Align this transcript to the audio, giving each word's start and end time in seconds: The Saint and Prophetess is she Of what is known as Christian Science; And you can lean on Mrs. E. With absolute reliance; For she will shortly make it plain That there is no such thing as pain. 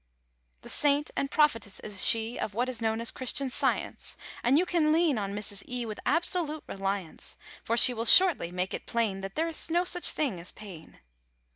The 0.63 0.69
Saint 0.69 1.11
and 1.15 1.29
Prophetess 1.29 1.79
is 1.81 2.03
she 2.03 2.39
Of 2.39 2.55
what 2.55 2.67
is 2.67 2.81
known 2.81 3.01
as 3.01 3.11
Christian 3.11 3.51
Science; 3.51 4.17
And 4.41 4.57
you 4.57 4.65
can 4.65 4.91
lean 4.91 5.19
on 5.19 5.35
Mrs. 5.35 5.61
E. 5.69 5.85
With 5.85 5.99
absolute 6.07 6.63
reliance; 6.65 7.37
For 7.63 7.77
she 7.77 7.93
will 7.93 8.05
shortly 8.05 8.51
make 8.51 8.73
it 8.73 8.87
plain 8.87 9.21
That 9.21 9.35
there 9.35 9.47
is 9.47 9.69
no 9.69 9.83
such 9.83 10.09
thing 10.09 10.39
as 10.39 10.51
pain. 10.51 11.01